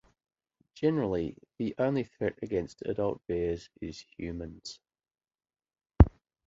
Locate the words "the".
1.59-1.75